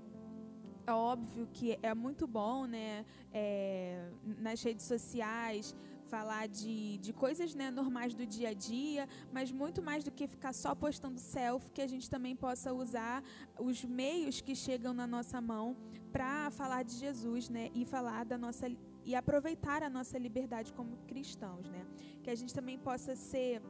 é 0.85 0.91
óbvio 0.91 1.47
que 1.53 1.77
é 1.81 1.93
muito 1.93 2.27
bom, 2.27 2.65
né? 2.65 3.05
É, 3.31 4.09
nas 4.39 4.61
redes 4.61 4.85
sociais 4.85 5.75
falar 6.13 6.47
de, 6.47 6.99
de 6.99 7.11
coisas 7.11 7.55
né, 7.59 7.71
normais 7.71 8.13
do 8.13 8.23
dia 8.35 8.49
a 8.49 8.53
dia, 8.53 9.03
mas 9.35 9.51
muito 9.51 9.81
mais 9.81 10.03
do 10.03 10.11
que 10.11 10.27
ficar 10.27 10.53
só 10.53 10.71
postando 10.75 11.19
selfie, 11.19 11.71
que 11.71 11.81
a 11.81 11.87
gente 11.93 12.07
também 12.07 12.35
possa 12.35 12.71
usar 12.71 13.23
os 13.59 13.83
meios 13.83 14.39
que 14.39 14.55
chegam 14.55 14.93
na 14.93 15.07
nossa 15.07 15.41
mão 15.41 15.75
para 16.11 16.51
falar 16.51 16.83
de 16.83 16.93
Jesus, 17.05 17.49
né, 17.49 17.71
e 17.73 17.83
falar 17.83 18.25
da 18.25 18.37
nossa 18.37 18.67
e 19.03 19.15
aproveitar 19.15 19.81
a 19.81 19.89
nossa 19.89 20.17
liberdade 20.17 20.71
como 20.71 20.97
cristãos, 21.07 21.67
né? 21.69 21.81
Que 22.23 22.29
a 22.29 22.35
gente 22.35 22.53
também 22.53 22.77
possa 22.77 23.15
ser 23.15 23.61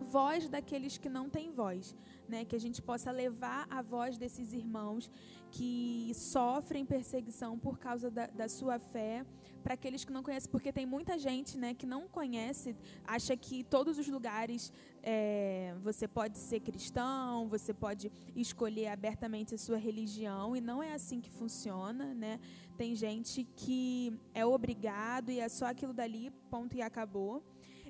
voz 0.00 0.48
daqueles 0.48 0.98
que 0.98 1.08
não 1.08 1.28
têm 1.28 1.50
voz, 1.50 1.96
né? 2.28 2.44
Que 2.44 2.56
a 2.56 2.60
gente 2.60 2.80
possa 2.80 3.10
levar 3.10 3.66
a 3.70 3.82
voz 3.82 4.16
desses 4.16 4.52
irmãos 4.52 5.10
que 5.50 6.10
sofrem 6.14 6.84
perseguição 6.84 7.56
por 7.56 7.78
causa 7.78 8.10
da, 8.10 8.26
da 8.26 8.48
sua 8.48 8.78
fé, 8.78 9.24
para 9.62 9.74
aqueles 9.74 10.04
que 10.04 10.12
não 10.12 10.22
conhecem, 10.22 10.50
porque 10.50 10.72
tem 10.72 10.84
muita 10.84 11.16
gente, 11.16 11.56
né, 11.56 11.72
que 11.74 11.86
não 11.86 12.08
conhece, 12.08 12.76
acha 13.06 13.36
que 13.36 13.62
todos 13.62 13.96
os 13.96 14.08
lugares 14.08 14.72
é, 15.00 15.74
você 15.80 16.08
pode 16.08 16.38
ser 16.38 16.58
cristão, 16.60 17.48
você 17.48 17.72
pode 17.72 18.10
escolher 18.34 18.88
abertamente 18.88 19.54
a 19.54 19.58
sua 19.58 19.78
religião 19.78 20.56
e 20.56 20.60
não 20.60 20.82
é 20.82 20.92
assim 20.92 21.20
que 21.20 21.30
funciona, 21.30 22.12
né? 22.14 22.40
Tem 22.76 22.96
gente 22.96 23.44
que 23.54 24.12
é 24.34 24.44
obrigado 24.44 25.30
e 25.30 25.38
é 25.38 25.48
só 25.48 25.66
aquilo 25.66 25.92
dali, 25.92 26.32
ponto 26.50 26.76
e 26.76 26.82
acabou. 26.82 27.42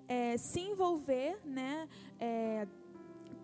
É, 0.07 0.37
se 0.37 0.61
envolver, 0.61 1.39
né? 1.45 1.89
É, 2.21 2.67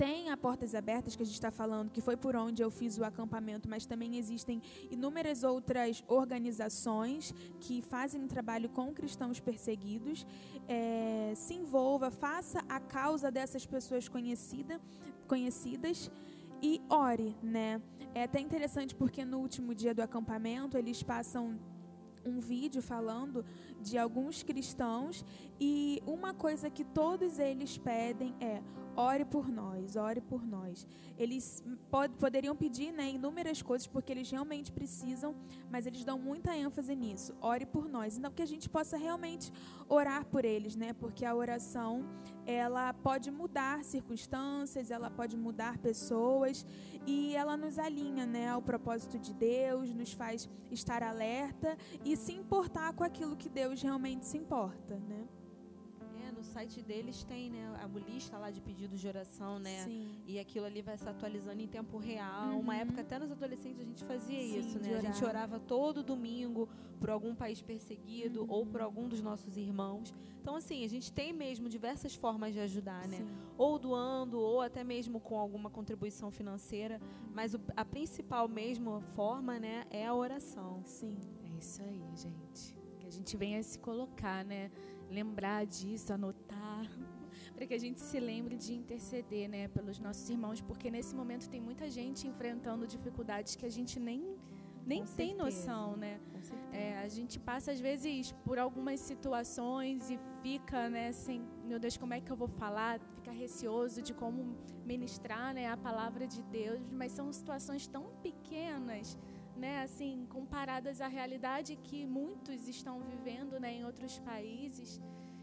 tem 0.00 0.30
a 0.30 0.36
Portas 0.36 0.74
Abertas, 0.74 1.14
que 1.14 1.22
a 1.22 1.26
gente 1.26 1.34
está 1.34 1.50
falando, 1.50 1.90
que 1.90 2.00
foi 2.00 2.16
por 2.16 2.34
onde 2.34 2.62
eu 2.62 2.70
fiz 2.70 2.96
o 2.96 3.04
acampamento, 3.04 3.68
mas 3.68 3.84
também 3.84 4.16
existem 4.16 4.62
inúmeras 4.90 5.44
outras 5.44 6.02
organizações 6.08 7.34
que 7.60 7.82
fazem 7.82 8.22
um 8.22 8.26
trabalho 8.26 8.70
com 8.70 8.94
cristãos 8.94 9.40
perseguidos. 9.40 10.26
É, 10.66 11.34
se 11.36 11.52
envolva, 11.52 12.10
faça 12.10 12.64
a 12.66 12.80
causa 12.80 13.30
dessas 13.30 13.66
pessoas 13.66 14.08
conhecida, 14.08 14.80
conhecidas 15.28 16.10
e 16.62 16.80
ore, 16.88 17.36
né? 17.42 17.82
É 18.14 18.22
até 18.22 18.40
interessante 18.40 18.94
porque 18.94 19.22
no 19.22 19.38
último 19.38 19.74
dia 19.74 19.94
do 19.94 20.00
acampamento 20.00 20.78
eles 20.78 21.02
passam 21.02 21.58
um 22.24 22.38
vídeo 22.40 22.82
falando 22.82 23.44
de 23.80 23.98
alguns 23.98 24.42
cristãos 24.42 25.24
e 25.60 26.02
uma 26.06 26.32
coisa 26.34 26.70
que 26.70 26.84
todos 26.84 27.38
eles 27.38 27.78
pedem 27.78 28.34
é 28.40 28.62
ore 28.96 29.24
por 29.24 29.48
nós, 29.48 29.96
ore 29.96 30.20
por 30.20 30.46
nós. 30.46 30.86
Eles 31.18 31.62
pod 31.90 32.14
poderiam 32.16 32.56
pedir 32.56 32.92
né, 32.92 33.10
inúmeras 33.10 33.62
coisas, 33.62 33.86
porque 33.86 34.12
eles 34.12 34.30
realmente 34.30 34.72
precisam, 34.72 35.34
mas 35.70 35.86
eles 35.86 36.04
dão 36.04 36.18
muita 36.18 36.56
ênfase 36.56 36.94
nisso. 36.94 37.34
Ore 37.40 37.66
por 37.66 37.88
nós. 37.88 38.16
Então, 38.16 38.30
que 38.30 38.42
a 38.42 38.46
gente 38.46 38.68
possa 38.68 38.96
realmente 38.96 39.52
orar 39.88 40.24
por 40.26 40.44
eles, 40.44 40.76
né? 40.76 40.92
Porque 40.92 41.24
a 41.24 41.34
oração, 41.34 42.04
ela 42.46 42.92
pode 42.92 43.30
mudar 43.30 43.84
circunstâncias, 43.84 44.90
ela 44.90 45.10
pode 45.10 45.36
mudar 45.36 45.78
pessoas 45.78 46.66
e 47.06 47.34
ela 47.34 47.56
nos 47.56 47.78
alinha, 47.78 48.26
né, 48.26 48.48
ao 48.48 48.60
propósito 48.60 49.18
de 49.18 49.32
Deus, 49.32 49.92
nos 49.94 50.12
faz 50.12 50.48
estar 50.70 51.02
alerta 51.02 51.76
e 52.04 52.16
se 52.16 52.32
importar 52.32 52.92
com 52.92 53.04
aquilo 53.04 53.36
que 53.36 53.48
Deus 53.48 53.69
realmente 53.82 54.26
se 54.26 54.36
importa, 54.36 54.96
né? 54.98 55.28
site 56.50 56.82
deles 56.82 57.22
tem, 57.24 57.48
né, 57.50 57.72
a 57.80 57.86
lista 57.98 58.36
lá 58.36 58.50
de 58.50 58.60
pedidos 58.60 59.00
de 59.00 59.08
oração, 59.08 59.58
né? 59.58 59.84
Sim. 59.84 60.10
E 60.26 60.38
aquilo 60.38 60.66
ali 60.66 60.82
vai 60.82 60.96
se 60.96 61.08
atualizando 61.08 61.62
em 61.62 61.66
tempo 61.66 61.96
real. 61.98 62.50
Uhum. 62.50 62.60
Uma 62.60 62.76
época 62.76 63.00
até 63.00 63.18
nos 63.18 63.30
adolescentes 63.30 63.80
a 63.80 63.84
gente 63.84 64.04
fazia 64.04 64.40
Sim, 64.40 64.58
isso, 64.58 64.78
né? 64.78 64.96
A 64.96 65.00
gente 65.00 65.24
orava 65.24 65.58
todo 65.58 66.02
domingo 66.02 66.68
por 66.98 67.08
algum 67.08 67.34
país 67.34 67.62
perseguido 67.62 68.42
uhum. 68.42 68.50
ou 68.50 68.66
por 68.66 68.80
algum 68.80 69.08
dos 69.08 69.22
nossos 69.22 69.56
irmãos. 69.56 70.12
Então 70.40 70.56
assim, 70.56 70.84
a 70.84 70.88
gente 70.88 71.12
tem 71.12 71.32
mesmo 71.32 71.68
diversas 71.68 72.14
formas 72.14 72.52
de 72.52 72.60
ajudar, 72.60 73.06
né? 73.08 73.18
Sim. 73.18 73.28
Ou 73.56 73.78
doando 73.78 74.38
ou 74.38 74.60
até 74.60 74.82
mesmo 74.82 75.20
com 75.20 75.38
alguma 75.38 75.70
contribuição 75.70 76.30
financeira, 76.30 77.00
mas 77.32 77.54
o, 77.54 77.60
a 77.76 77.84
principal 77.84 78.48
mesmo 78.48 79.00
forma, 79.14 79.58
né, 79.58 79.84
é 79.90 80.06
a 80.06 80.14
oração. 80.14 80.82
Sim. 80.84 81.16
É 81.44 81.58
isso 81.58 81.82
aí, 81.82 82.02
gente. 82.16 82.79
A 83.10 83.12
gente 83.18 83.36
venha 83.36 83.60
se 83.62 83.78
colocar, 83.78 84.44
né? 84.44 84.70
lembrar 85.10 85.66
disso, 85.66 86.12
anotar, 86.12 86.86
para 87.54 87.66
que 87.66 87.74
a 87.74 87.78
gente 87.78 88.00
se 88.00 88.18
lembre 88.20 88.56
de 88.56 88.72
interceder, 88.72 89.48
né, 89.48 89.66
pelos 89.68 89.98
nossos 89.98 90.28
irmãos, 90.30 90.60
porque 90.60 90.90
nesse 90.90 91.14
momento 91.14 91.48
tem 91.48 91.60
muita 91.60 91.90
gente 91.90 92.26
enfrentando 92.28 92.86
dificuldades 92.86 93.56
que 93.56 93.66
a 93.66 93.70
gente 93.78 93.98
nem 93.98 94.22
nem 94.86 95.00
Com 95.04 95.12
tem 95.14 95.36
certeza. 95.36 95.44
noção, 95.44 95.94
né? 95.94 96.18
É, 96.72 96.98
a 97.00 97.08
gente 97.16 97.38
passa 97.38 97.70
às 97.70 97.78
vezes 97.78 98.32
por 98.44 98.58
algumas 98.58 98.98
situações 98.98 100.10
e 100.10 100.18
fica, 100.42 100.88
né, 100.88 101.12
sem, 101.12 101.42
meu 101.66 101.78
Deus, 101.78 101.98
como 101.98 102.14
é 102.14 102.20
que 102.20 102.32
eu 102.32 102.36
vou 102.36 102.48
falar? 102.48 102.98
Fica 103.14 103.30
receoso 103.30 104.00
de 104.00 104.14
como 104.14 104.56
ministrar, 104.84 105.52
né, 105.52 105.68
a 105.68 105.76
palavra 105.76 106.26
de 106.26 106.42
Deus, 106.44 106.80
mas 106.90 107.12
são 107.12 107.30
situações 107.30 107.86
tão 107.86 108.04
pequenas 108.22 109.18
né, 109.64 109.82
assim, 109.86 110.26
comparadas 110.36 111.00
à 111.06 111.08
realidade 111.18 111.76
que 111.88 112.00
muitos 112.18 112.66
estão 112.76 112.96
vivendo, 113.12 113.54
né, 113.64 113.70
em 113.78 113.84
outros 113.90 114.18
países, 114.30 115.00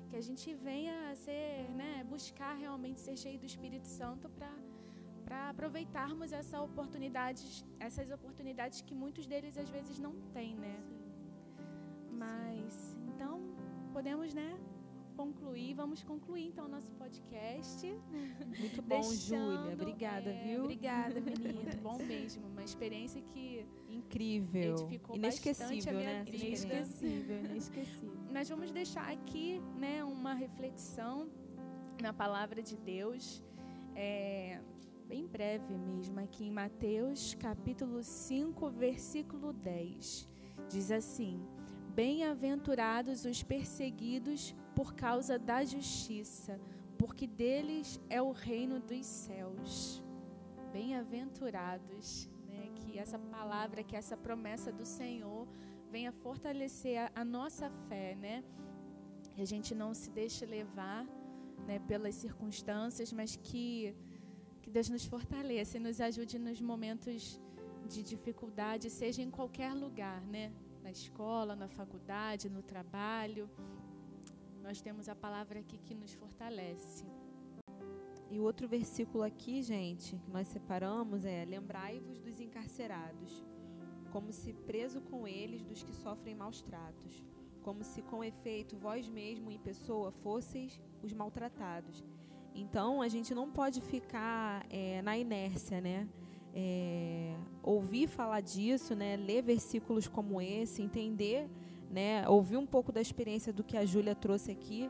que 0.09 0.15
a 0.21 0.23
gente 0.27 0.47
venha 0.67 0.95
a 1.11 1.15
ser, 1.15 1.69
né, 1.81 1.91
buscar 2.15 2.53
realmente 2.65 2.99
ser 2.99 3.15
cheio 3.23 3.39
do 3.43 3.45
Espírito 3.53 3.87
Santo 3.87 4.27
para 4.37 4.51
para 5.27 5.49
aproveitarmos 5.49 6.31
essa 6.31 6.57
oportunidade, 6.61 7.41
essas 7.87 8.09
oportunidades 8.17 8.79
que 8.79 8.95
muitos 8.95 9.25
deles 9.27 9.57
às 9.57 9.69
vezes 9.69 9.99
não 9.99 10.13
têm, 10.35 10.55
né? 10.55 10.77
Mas 12.21 12.95
então 13.09 13.33
podemos, 13.91 14.33
né, 14.33 14.57
concluir. 15.17 15.73
Vamos 15.73 16.03
concluir 16.03 16.45
então 16.45 16.65
o 16.65 16.69
nosso 16.69 16.91
podcast. 16.93 17.85
Muito 18.61 18.81
bom, 18.81 19.03
Júlia. 19.03 19.73
Obrigada, 19.73 20.29
é, 20.29 20.43
viu? 20.45 20.63
Obrigada, 20.63 21.19
menina. 21.19 21.53
Muito 21.61 21.77
bom 21.81 21.97
mesmo. 21.97 22.47
Uma 22.47 22.63
experiência 22.63 23.21
que 23.21 23.65
incrível, 24.07 24.89
inesquecível, 25.13 25.93
né? 25.93 26.23
Inesquecível, 26.27 27.39
inesquecível. 27.45 28.17
Nós 28.31 28.47
vamos 28.49 28.71
deixar 28.71 29.11
aqui, 29.11 29.61
né, 29.75 30.03
uma 30.03 30.33
reflexão 30.33 31.29
na 32.01 32.13
palavra 32.13 32.61
de 32.61 32.77
Deus. 32.77 33.43
É, 33.95 34.61
bem 35.07 35.27
breve 35.27 35.77
mesmo, 35.77 36.19
aqui 36.19 36.45
em 36.45 36.51
Mateus 36.51 37.35
capítulo 37.35 38.01
5, 38.01 38.69
versículo 38.69 39.51
10. 39.51 40.27
Diz 40.69 40.91
assim: 40.91 41.45
Bem-aventurados 41.93 43.25
os 43.25 43.43
perseguidos 43.43 44.55
por 44.75 44.93
causa 44.93 45.37
da 45.37 45.65
justiça, 45.65 46.59
porque 46.97 47.27
deles 47.27 47.99
é 48.09 48.21
o 48.21 48.31
reino 48.31 48.79
dos 48.79 49.05
céus. 49.05 50.03
Bem-aventurados? 50.71 52.29
Que 52.97 53.01
essa 53.01 53.19
palavra, 53.19 53.83
que 53.83 53.95
essa 53.95 54.17
promessa 54.17 54.69
do 54.71 54.83
Senhor 54.83 55.47
venha 55.91 56.11
fortalecer 56.11 56.97
a, 56.97 57.11
a 57.21 57.23
nossa 57.23 57.69
fé, 57.87 58.15
né? 58.15 58.43
Que 59.33 59.41
a 59.43 59.45
gente 59.45 59.75
não 59.75 59.93
se 59.93 60.09
deixe 60.09 60.43
levar, 60.47 61.05
né, 61.67 61.77
pelas 61.89 62.15
circunstâncias, 62.15 63.13
mas 63.13 63.35
que 63.35 63.95
que 64.63 64.71
Deus 64.71 64.89
nos 64.89 65.05
fortaleça 65.05 65.77
e 65.77 65.79
nos 65.79 66.01
ajude 66.01 66.39
nos 66.39 66.59
momentos 66.59 67.39
de 67.87 68.01
dificuldade, 68.01 68.89
seja 68.89 69.21
em 69.21 69.29
qualquer 69.29 69.73
lugar, 69.75 70.19
né? 70.35 70.51
Na 70.81 70.89
escola, 70.89 71.55
na 71.55 71.67
faculdade, 71.67 72.49
no 72.49 72.63
trabalho 72.63 73.47
nós 74.67 74.81
temos 74.81 75.07
a 75.07 75.15
palavra 75.15 75.59
aqui 75.59 75.77
que 75.77 75.93
nos 75.93 76.13
fortalece. 76.13 77.05
E 78.29 78.39
o 78.39 78.43
outro 78.43 78.67
versículo 78.67 79.23
aqui, 79.23 79.61
gente, 79.63 80.17
que 80.17 80.29
nós 80.31 80.47
separamos 80.47 81.23
é: 81.25 81.45
Lembrai-vos 81.45 82.19
dos 82.19 82.39
encarcerados, 82.39 83.43
como 84.11 84.31
se 84.31 84.53
preso 84.53 85.01
com 85.01 85.27
eles 85.27 85.63
dos 85.63 85.83
que 85.83 85.93
sofrem 85.93 86.35
maus 86.35 86.61
tratos, 86.61 87.23
como 87.61 87.83
se 87.83 88.01
com 88.01 88.23
efeito 88.23 88.75
vós 88.77 89.07
mesmo 89.07 89.51
em 89.51 89.57
pessoa 89.57 90.11
fosseis 90.11 90.79
os 91.01 91.13
maltratados. 91.13 92.03
Então 92.53 93.01
a 93.01 93.07
gente 93.07 93.33
não 93.33 93.49
pode 93.49 93.81
ficar 93.81 94.65
é, 94.69 95.01
na 95.01 95.17
inércia, 95.17 95.79
né? 95.79 96.07
É, 96.53 97.35
ouvir 97.61 98.07
falar 98.07 98.41
disso, 98.41 98.95
né? 98.95 99.15
Ler 99.15 99.43
versículos 99.43 100.07
como 100.07 100.41
esse, 100.41 100.81
entender 100.81 101.47
né, 101.89 102.27
ouvir 102.27 102.57
um 102.57 102.65
pouco 102.65 102.91
da 102.91 103.01
experiência 103.01 103.53
do 103.53 103.63
que 103.63 103.77
a 103.77 103.85
Júlia 103.85 104.15
trouxe 104.15 104.51
aqui 104.51 104.89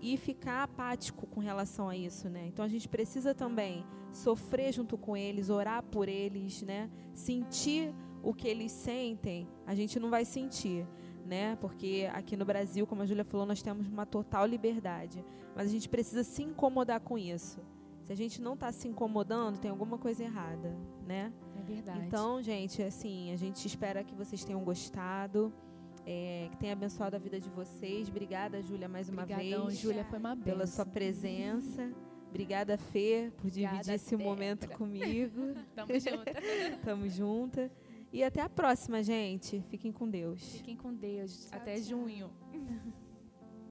e 0.00 0.16
ficar 0.16 0.62
apático 0.62 1.26
com 1.26 1.40
relação 1.40 1.88
a 1.88 1.96
isso, 1.96 2.28
né? 2.28 2.46
Então 2.46 2.64
a 2.64 2.68
gente 2.68 2.88
precisa 2.88 3.34
também 3.34 3.84
sofrer 4.12 4.72
junto 4.72 4.96
com 4.96 5.16
eles, 5.16 5.50
orar 5.50 5.82
por 5.82 6.08
eles, 6.08 6.62
né? 6.62 6.90
Sentir 7.14 7.94
o 8.22 8.34
que 8.34 8.48
eles 8.48 8.72
sentem, 8.72 9.48
a 9.66 9.74
gente 9.74 9.98
não 10.00 10.10
vai 10.10 10.24
sentir, 10.24 10.86
né? 11.24 11.56
Porque 11.56 12.08
aqui 12.12 12.36
no 12.36 12.44
Brasil, 12.44 12.86
como 12.86 13.02
a 13.02 13.06
Júlia 13.06 13.24
falou, 13.24 13.46
nós 13.46 13.62
temos 13.62 13.86
uma 13.86 14.06
total 14.06 14.46
liberdade, 14.46 15.24
mas 15.54 15.68
a 15.68 15.70
gente 15.70 15.88
precisa 15.88 16.24
se 16.24 16.42
incomodar 16.42 17.00
com 17.00 17.16
isso. 17.16 17.60
Se 18.02 18.12
a 18.12 18.16
gente 18.16 18.40
não 18.40 18.54
está 18.54 18.72
se 18.72 18.88
incomodando, 18.88 19.58
tem 19.58 19.70
alguma 19.70 19.98
coisa 19.98 20.24
errada, 20.24 20.74
né? 21.06 21.32
É 21.54 21.62
verdade. 21.62 22.06
Então, 22.06 22.42
gente, 22.42 22.82
assim, 22.82 23.30
a 23.32 23.36
gente 23.36 23.66
espera 23.66 24.02
que 24.02 24.14
vocês 24.14 24.42
tenham 24.44 24.64
gostado. 24.64 25.52
É, 26.10 26.48
que 26.50 26.56
tenha 26.56 26.72
abençoado 26.72 27.16
a 27.16 27.18
vida 27.18 27.38
de 27.38 27.50
vocês. 27.50 28.08
Obrigada, 28.08 28.62
Júlia, 28.62 28.88
mais 28.88 29.10
uma 29.10 29.24
Obrigadão, 29.24 29.66
vez. 29.66 29.78
Júlia, 29.78 30.06
foi 30.06 30.18
uma 30.18 30.34
Pela 30.34 30.66
sua 30.66 30.86
presença. 30.86 31.92
Obrigada, 32.30 32.78
Fê, 32.78 33.30
por 33.36 33.48
Obrigada, 33.48 33.76
dividir 33.76 33.94
esse 33.94 34.16
momento 34.16 34.70
comigo. 34.70 35.54
Tamo 35.76 36.00
junto. 36.00 36.24
Tamo 36.82 37.08
junto. 37.10 37.70
E 38.10 38.24
até 38.24 38.40
a 38.40 38.48
próxima, 38.48 39.02
gente. 39.02 39.62
Fiquem 39.68 39.92
com 39.92 40.08
Deus. 40.08 40.40
Fiquem 40.56 40.76
com 40.76 40.94
Deus. 40.94 41.46
Tchau, 41.50 41.58
até 41.60 41.74
tchau. 41.74 41.84
junho. 41.84 42.30